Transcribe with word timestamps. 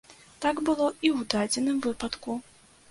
Так 0.45 0.55
было 0.69 0.87
і 1.05 1.07
ў 1.17 1.19
дадзеным 1.35 1.77
выпадку. 1.89 2.41